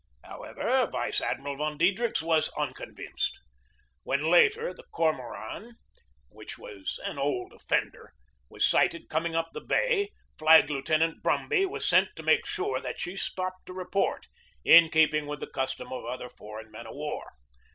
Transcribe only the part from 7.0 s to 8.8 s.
an old offender, was